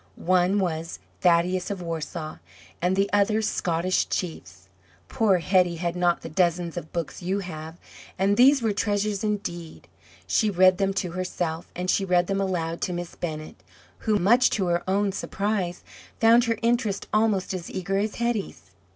[0.15, 2.39] One was "Thaddeus of Warsaw,"
[2.81, 4.67] and the other "Scottish Chiefs."
[5.09, 7.77] Poor Hetty had not the dozens of books you have,
[8.17, 9.87] and these were treasures indeed.
[10.25, 13.61] She read them to herself, and she read them aloud to Miss Bennett,
[13.99, 15.83] who, much to her own surprise,
[16.19, 18.71] found her interest almost as eager as Hetty's.